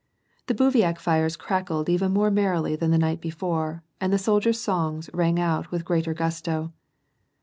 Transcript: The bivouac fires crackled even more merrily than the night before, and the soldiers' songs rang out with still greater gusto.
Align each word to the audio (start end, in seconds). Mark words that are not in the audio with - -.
The 0.47 0.55
bivouac 0.55 0.97
fires 0.97 1.35
crackled 1.37 1.87
even 1.87 2.11
more 2.11 2.31
merrily 2.31 2.75
than 2.75 2.89
the 2.89 2.97
night 2.97 3.21
before, 3.21 3.83
and 3.99 4.11
the 4.11 4.17
soldiers' 4.17 4.59
songs 4.59 5.11
rang 5.13 5.39
out 5.39 5.69
with 5.69 5.81
still 5.81 5.87
greater 5.89 6.13
gusto. 6.15 6.73